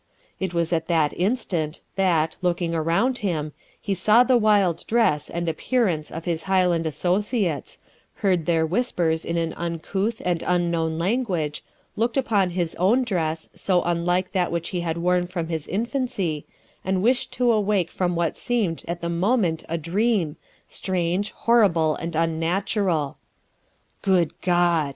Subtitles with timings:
[0.39, 5.47] It was at that instant, that, looking around him, he saw the wild dress and
[5.47, 7.77] appearance of his Highland associates,
[8.15, 11.63] heard their whispers in an uncouth and unknown language,
[11.95, 16.47] looked upon his own dress, so unlike that which he had worn from his infancy,
[16.83, 20.35] and wished to awake from what seemed at the moment a dream,
[20.67, 23.19] strange, horrible, and unnatural.
[24.01, 24.89] 'Good God!'